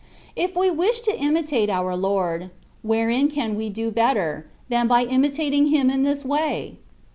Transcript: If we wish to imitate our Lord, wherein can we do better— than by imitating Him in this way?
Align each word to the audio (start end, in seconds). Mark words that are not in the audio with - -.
If 0.35 0.55
we 0.55 0.71
wish 0.71 1.01
to 1.01 1.15
imitate 1.15 1.69
our 1.69 1.95
Lord, 1.95 2.49
wherein 2.81 3.29
can 3.29 3.53
we 3.55 3.69
do 3.69 3.91
better— 3.91 4.47
than 4.67 4.87
by 4.87 5.03
imitating 5.03 5.67
Him 5.67 5.91
in 5.91 6.01
this 6.01 6.25
way? 6.25 6.77